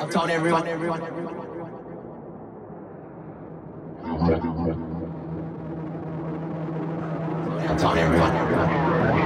I've 0.00 0.10
told 0.10 0.30
everyone, 0.30 0.68
everyone. 0.68 1.02
I've 7.68 7.78
told 7.78 7.98
everyone, 7.98 8.36
everyone. 8.36 9.17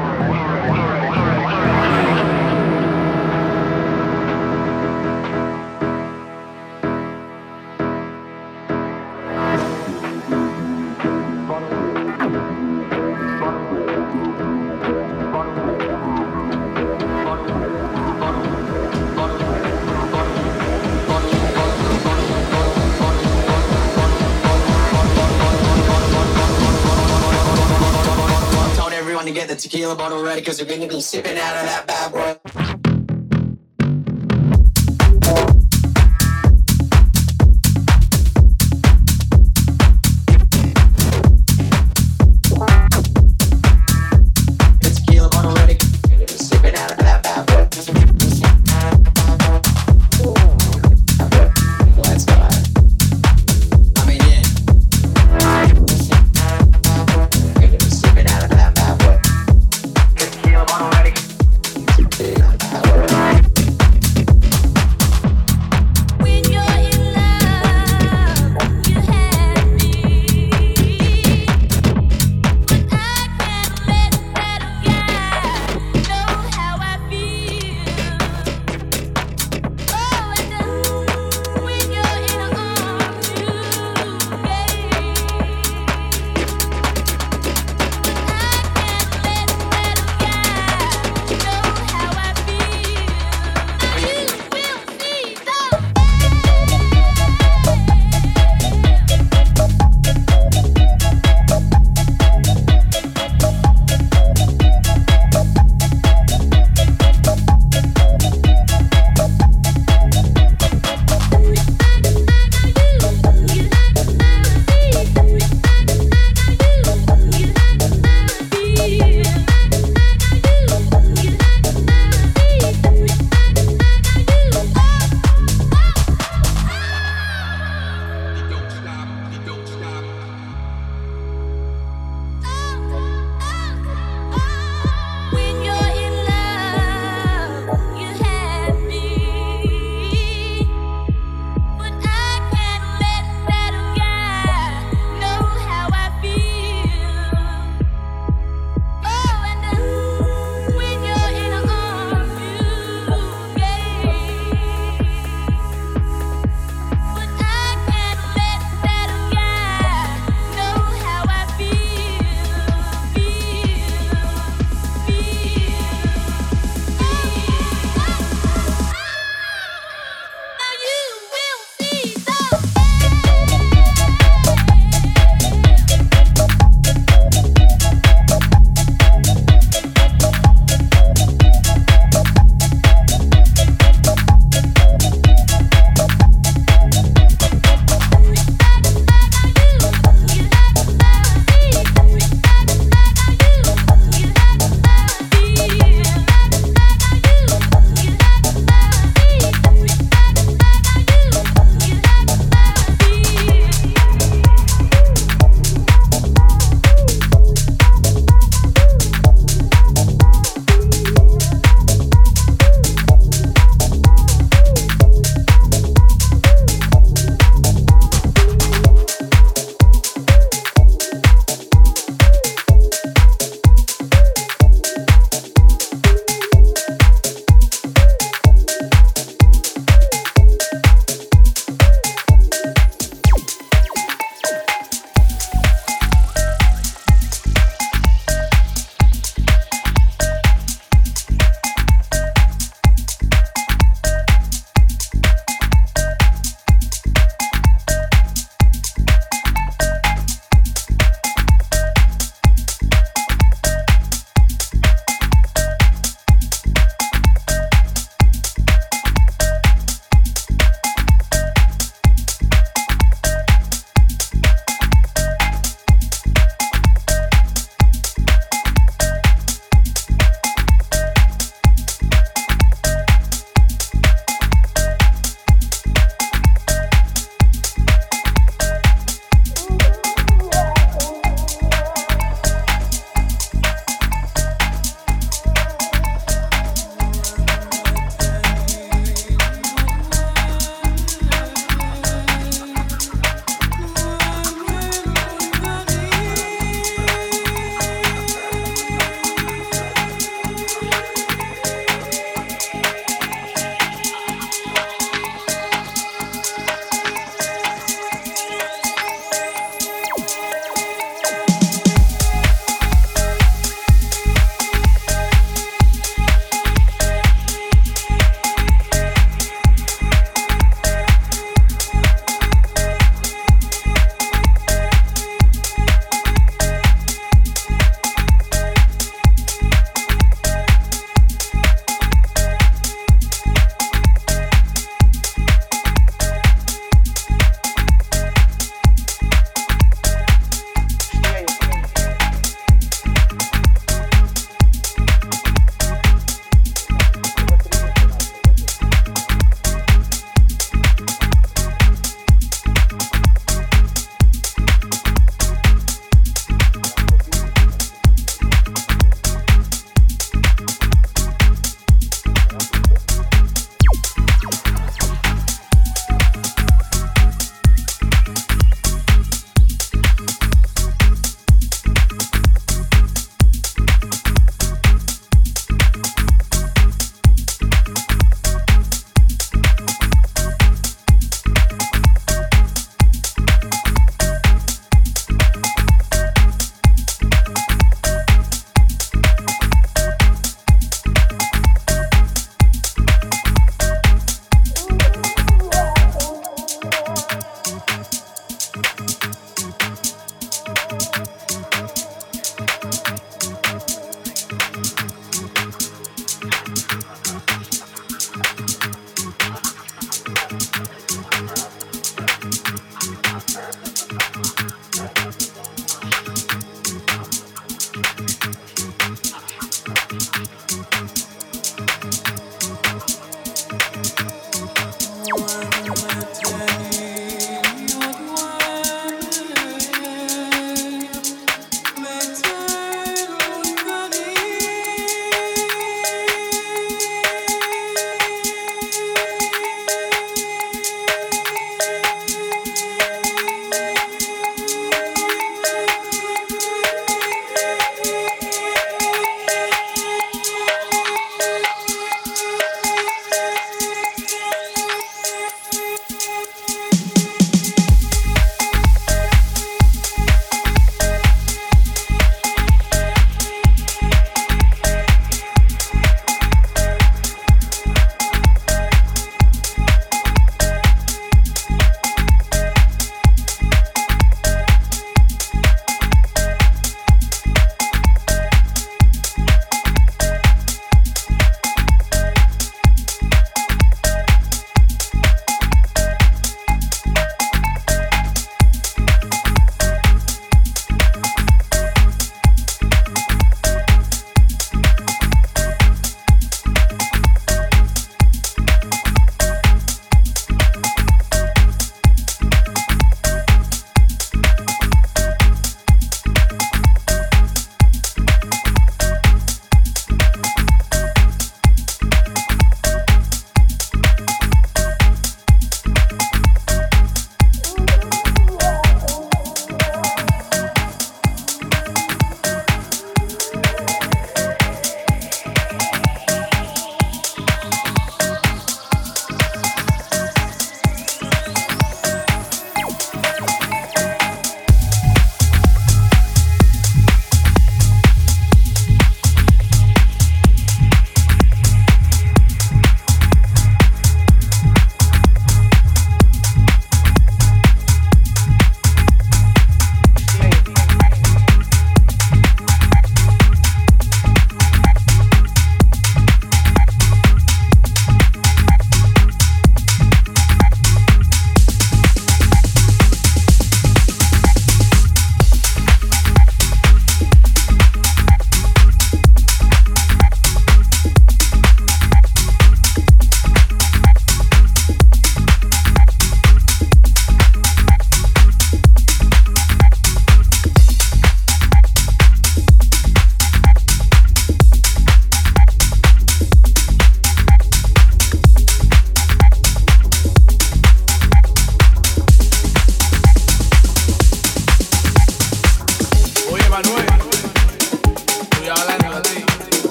The 29.52 29.61
tequila 29.61 29.95
bottle 29.95 30.23
ready 30.23 30.41
because 30.41 30.61
we're 30.61 30.69
gonna 30.69 30.88
be 30.88 31.01
sipping 31.01 31.37
out 31.37 31.56
of 31.56 31.66
that 31.66 31.87
bad 31.87 32.12
boy. 32.12 32.41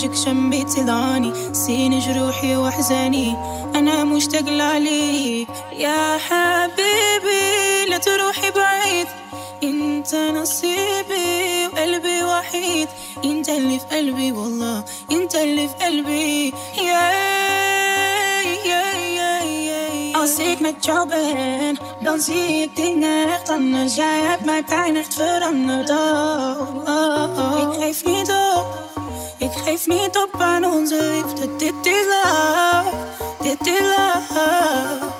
محتاجك 0.00 0.26
جنبي 0.26 0.64
تدعاني 0.64 1.32
سين 1.52 1.98
جروحي 1.98 2.56
وأحزاني 2.56 3.36
أنا 3.74 4.04
مشتاق 4.04 4.42
لعليك 4.42 5.48
يا 5.72 6.18
حبيبي 6.18 7.90
لا 7.90 7.98
تروحي 7.98 8.50
بعيد 8.50 9.06
أنت 9.62 10.14
نصيبي 10.14 11.66
وقلبي 11.72 12.24
وحيد 12.24 12.88
أنت 13.24 13.48
اللي 13.48 13.78
في 13.78 13.96
قلبي 13.96 14.32
والله 14.32 14.84
أنت 15.12 15.34
اللي 15.34 15.68
في 15.68 15.84
قلبي 15.84 16.52
يا 16.82 17.30
Als 20.20 20.38
ik 20.38 20.60
met 20.60 20.84
jou 20.84 21.08
ben, 21.08 21.78
dan 22.00 22.20
zie 22.20 22.62
ik 22.62 22.76
dingen 22.76 23.28
echt 23.28 23.48
anders. 23.48 23.94
Jij 23.94 24.20
hebt 24.20 24.44
mijn 24.44 24.64
pijn 24.64 24.96
echt 24.96 25.14
veranderd. 25.14 25.90
Oh, 25.90 26.60
oh, 26.86 27.38
oh. 27.38 27.74
Ik 27.74 27.82
geef 27.82 28.04
niet 28.04 28.28
op, 28.28 28.39
geef 29.64 29.86
niet 29.86 30.16
op 30.16 30.40
aan 30.40 30.64
onze 30.64 31.10
liefde. 31.12 31.56
Dit 31.56 31.86
is 31.86 32.04
love, 32.06 32.96
dit 33.42 33.66
is 33.66 33.80
love. 33.80 35.19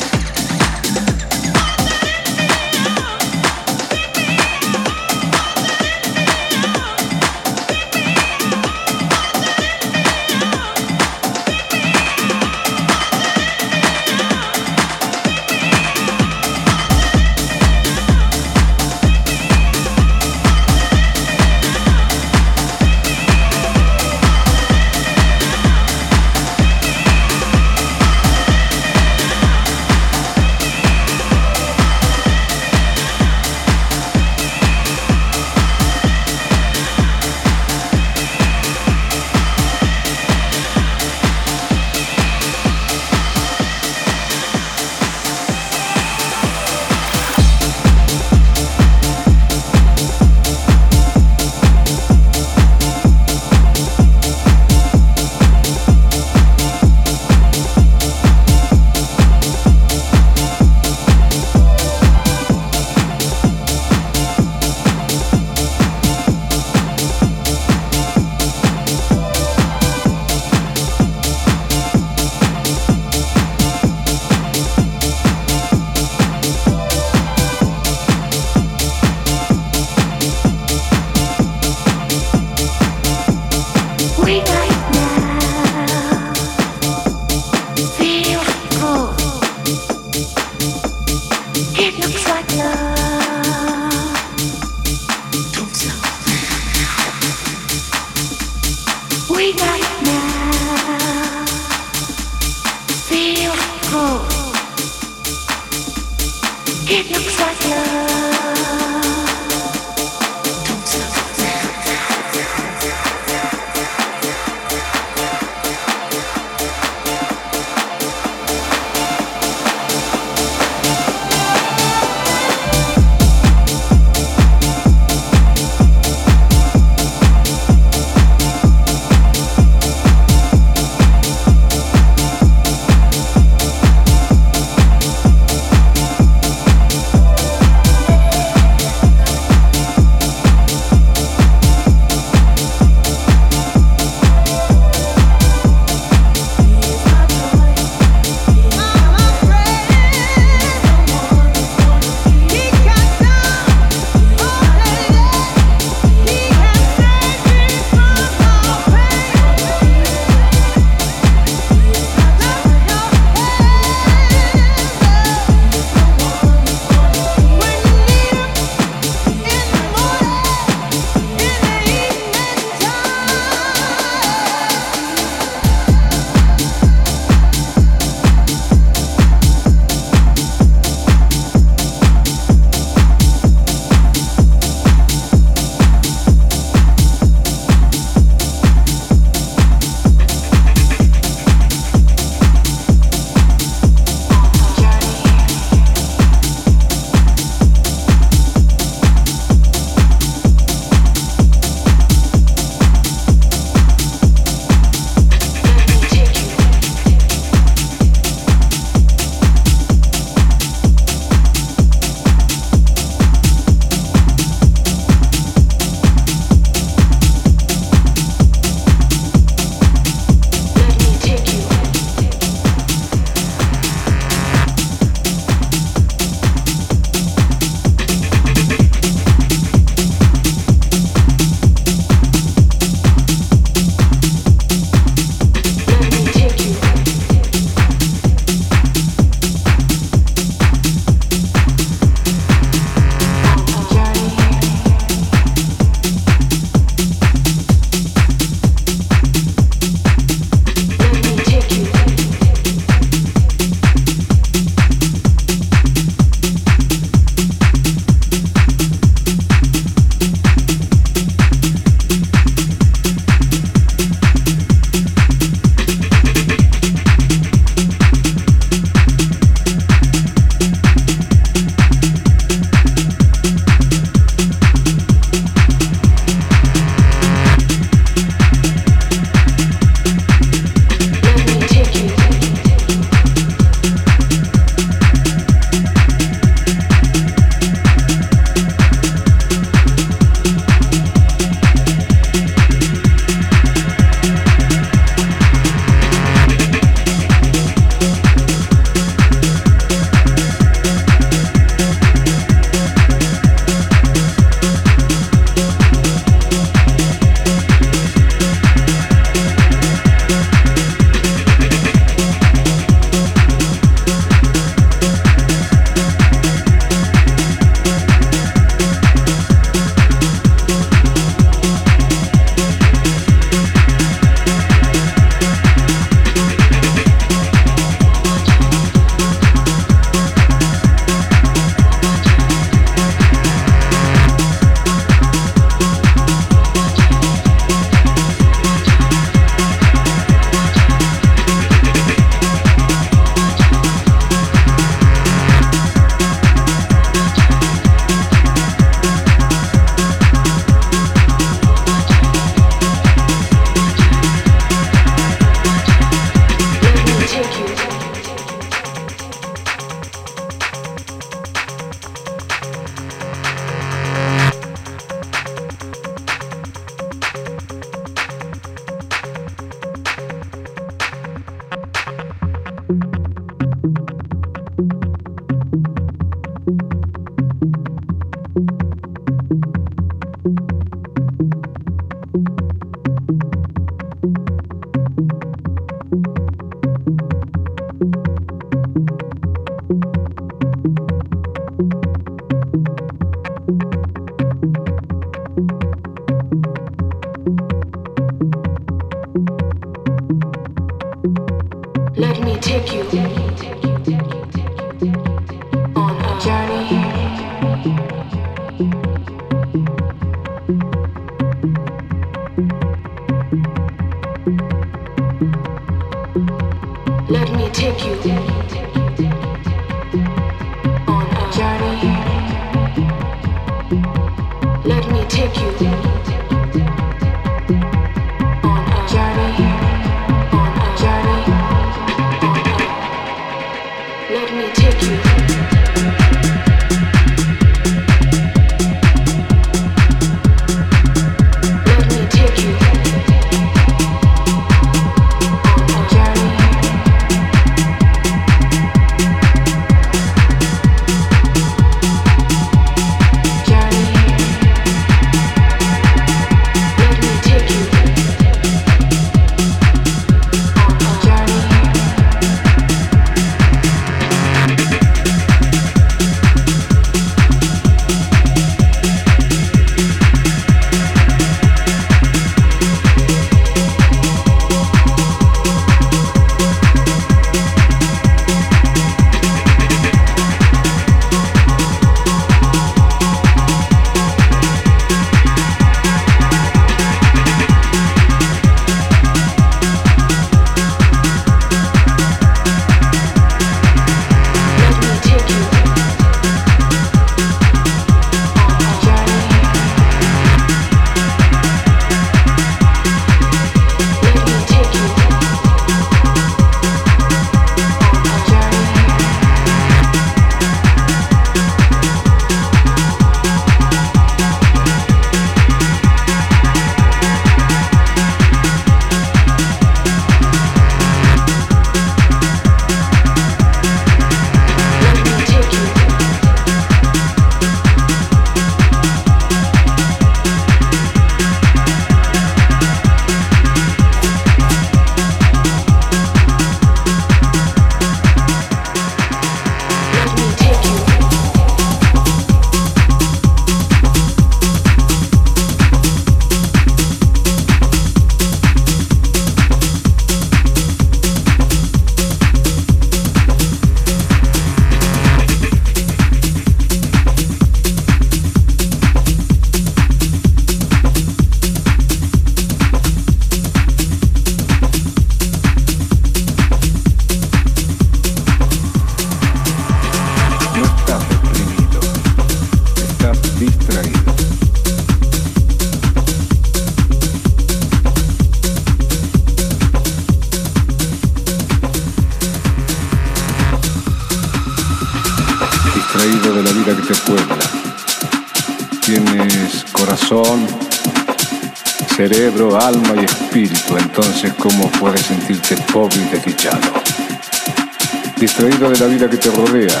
Rodea, 599.50 600.00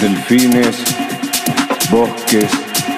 delfines, 0.00 0.76
bosques, 1.90 2.50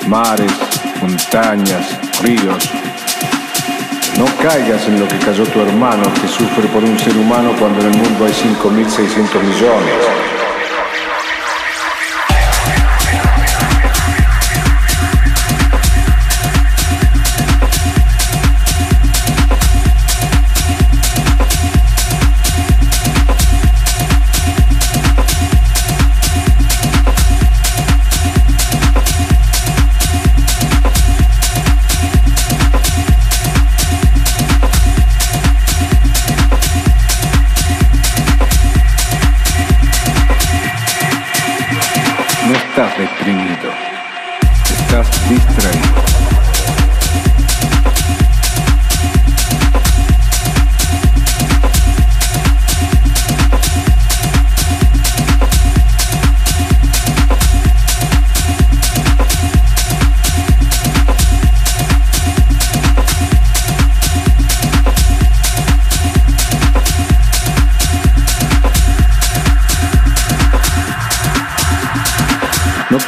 mares, 0.06 0.52
montañas, 1.00 1.86
ríos. 2.22 2.70
No 4.18 4.26
caigas 4.42 4.86
en 4.86 5.00
lo 5.00 5.08
que 5.08 5.18
cayó 5.18 5.44
tu 5.44 5.60
hermano 5.60 6.02
que 6.14 6.28
sufre 6.28 6.66
por 6.68 6.82
un 6.82 6.98
ser 6.98 7.16
humano 7.16 7.52
cuando 7.58 7.80
en 7.80 7.92
el 7.92 7.96
mundo 7.98 8.24
hay 8.24 8.32
5.600 8.32 9.42
millones. 9.42 10.47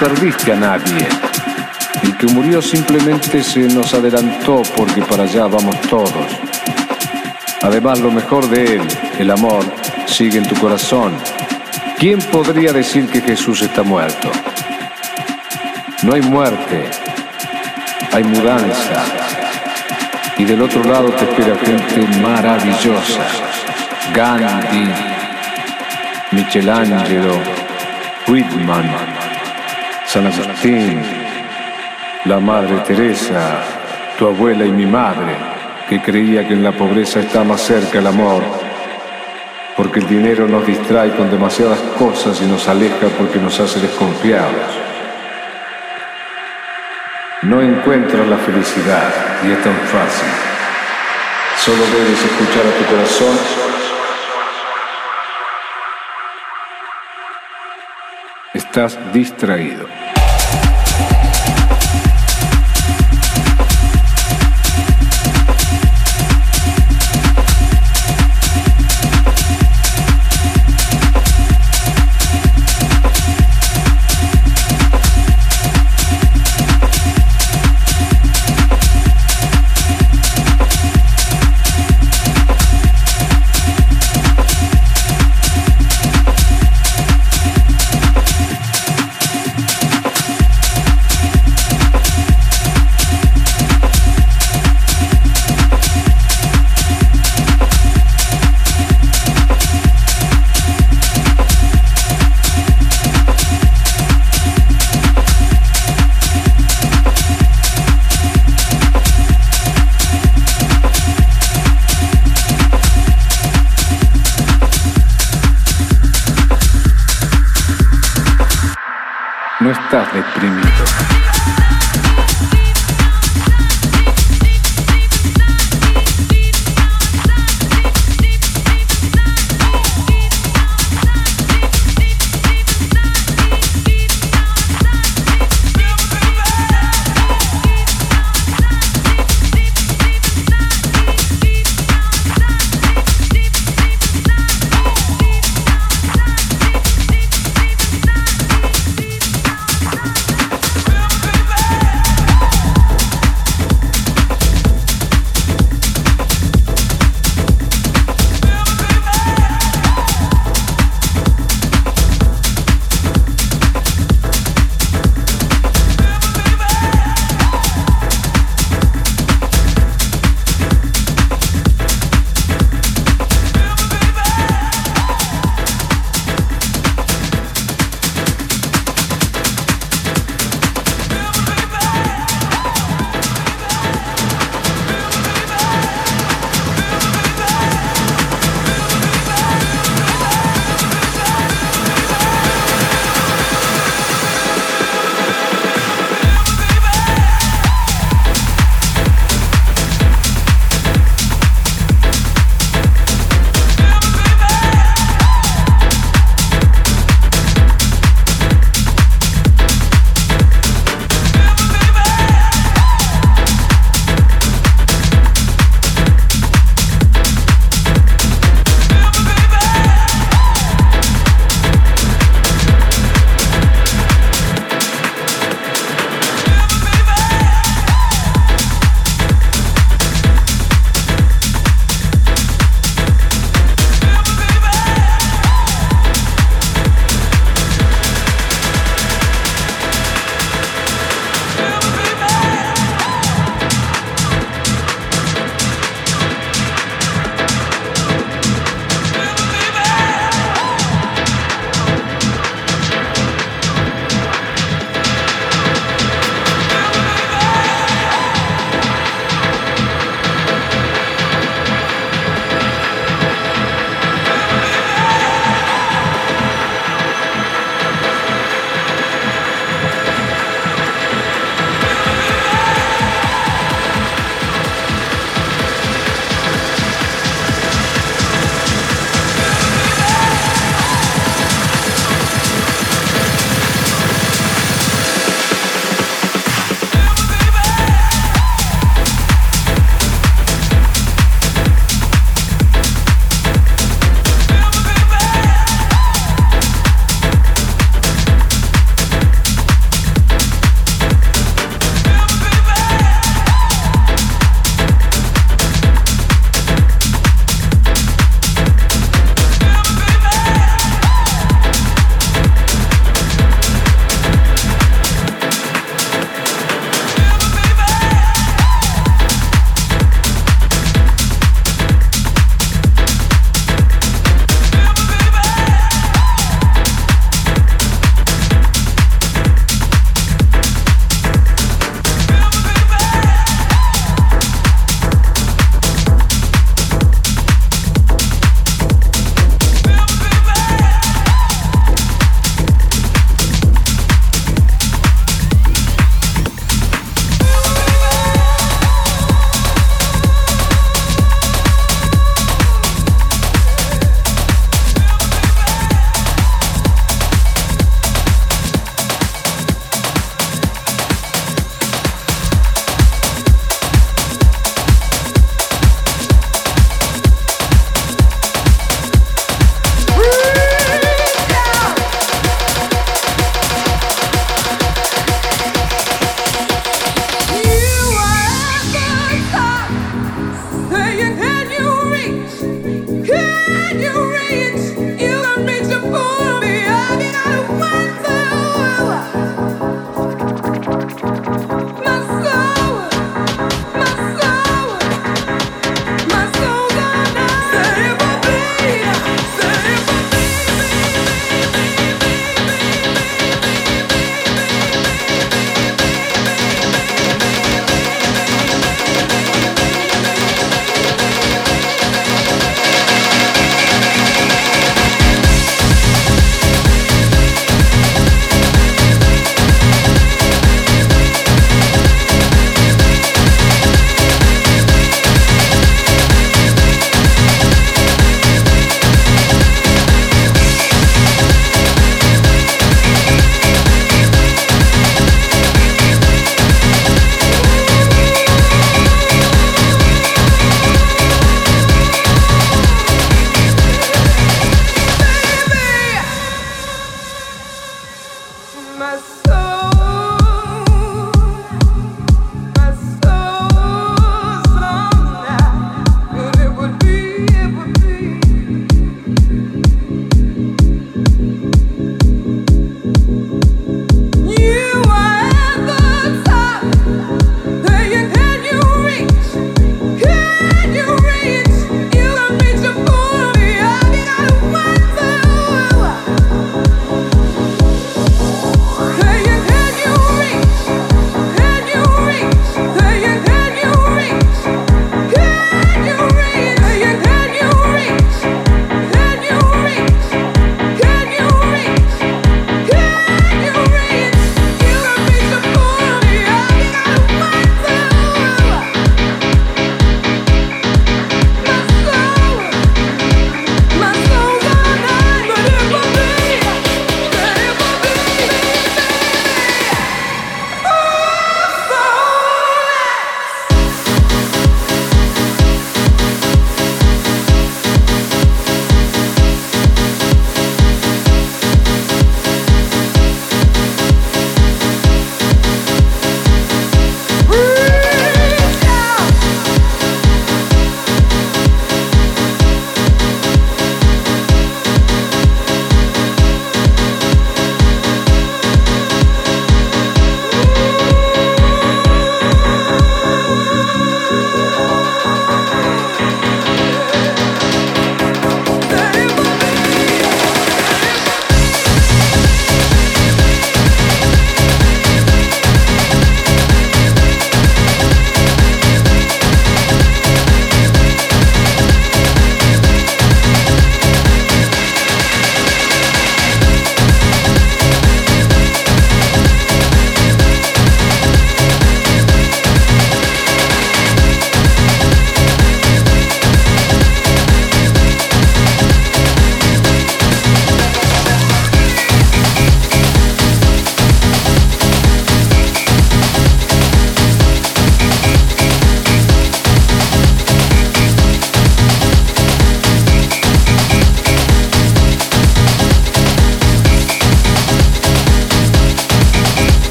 Perdiste 0.00 0.52
a 0.52 0.56
nadie. 0.56 1.06
El 2.02 2.16
que 2.16 2.26
murió 2.26 2.62
simplemente 2.62 3.42
se 3.42 3.60
nos 3.60 3.92
adelantó 3.92 4.62
porque 4.74 5.02
para 5.02 5.24
allá 5.24 5.46
vamos 5.46 5.78
todos. 5.82 6.26
Además, 7.62 8.00
lo 8.00 8.10
mejor 8.10 8.48
de 8.48 8.76
él, 8.76 8.82
el 9.18 9.30
amor, 9.30 9.62
sigue 10.06 10.38
en 10.38 10.48
tu 10.48 10.54
corazón. 10.56 11.12
¿Quién 11.98 12.18
podría 12.18 12.72
decir 12.72 13.08
que 13.08 13.20
Jesús 13.20 13.60
está 13.60 13.82
muerto? 13.82 14.30
No 16.02 16.14
hay 16.14 16.22
muerte, 16.22 16.88
hay 18.10 18.24
mudanza. 18.24 19.04
Y 20.38 20.44
del 20.44 20.62
otro 20.62 20.82
lado 20.82 21.10
te 21.10 21.24
espera 21.26 21.54
gente 21.56 22.18
maravillosa. 22.22 23.20
Gandhi, 24.14 24.88
Michelangelo, 26.32 27.38
Whitman. 28.26 29.19
San 30.12 30.26
Agustín, 30.26 31.00
la 32.24 32.40
Madre 32.40 32.78
Teresa, 32.78 33.60
tu 34.18 34.26
abuela 34.26 34.64
y 34.64 34.72
mi 34.72 34.84
madre, 34.84 35.36
que 35.88 36.02
creía 36.02 36.48
que 36.48 36.54
en 36.54 36.64
la 36.64 36.72
pobreza 36.72 37.20
está 37.20 37.44
más 37.44 37.60
cerca 37.60 38.00
el 38.00 38.08
amor, 38.08 38.42
porque 39.76 40.00
el 40.00 40.08
dinero 40.08 40.48
nos 40.48 40.66
distrae 40.66 41.14
con 41.14 41.30
demasiadas 41.30 41.78
cosas 41.96 42.42
y 42.42 42.46
nos 42.46 42.66
aleja 42.66 43.06
porque 43.16 43.38
nos 43.38 43.60
hace 43.60 43.78
desconfiados. 43.78 44.80
No 47.42 47.62
encuentras 47.62 48.26
la 48.26 48.38
felicidad 48.38 49.12
y 49.44 49.52
es 49.52 49.62
tan 49.62 49.76
fácil. 49.76 50.28
Solo 51.56 51.84
debes 51.84 52.24
escuchar 52.24 52.66
a 52.66 52.78
tu 52.78 52.84
corazón 52.96 53.70
estás 58.70 58.98
distraído. 59.12 59.99